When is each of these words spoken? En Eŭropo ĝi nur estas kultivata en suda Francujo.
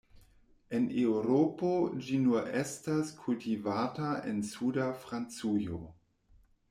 En 0.75 0.85
Eŭropo 1.01 1.69
ĝi 2.07 2.17
nur 2.23 2.49
estas 2.61 3.11
kultivata 3.21 4.15
en 4.33 4.41
suda 4.53 4.89
Francujo. 5.05 5.83